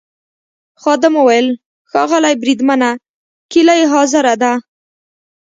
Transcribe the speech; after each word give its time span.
خادم 0.81 1.13
وویل: 1.17 1.47
ښاغلی 1.91 2.35
بریدمنه 2.41 2.89
کیلۍ 3.51 3.81
حاضره 3.91 4.33
ده. 4.41 4.53